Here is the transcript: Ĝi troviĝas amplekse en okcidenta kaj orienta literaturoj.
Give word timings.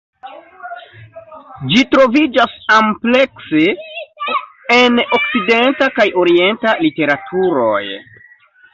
Ĝi 1.73 1.83
troviĝas 1.91 2.55
amplekse 2.77 3.67
en 4.79 5.01
okcidenta 5.21 5.93
kaj 6.01 6.11
orienta 6.27 6.77
literaturoj. 6.89 7.81